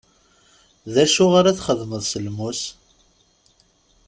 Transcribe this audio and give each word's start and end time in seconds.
D 0.93 0.95
acu 1.03 1.25
ara 1.39 1.57
txedmeḍ 1.57 2.03
s 2.05 2.13
lmus? 2.25 2.61